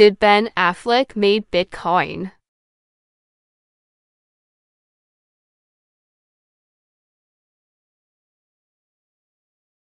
Did 0.00 0.18
Ben 0.18 0.48
Affleck 0.56 1.14
made 1.14 1.50
Bitcoin? 1.50 2.32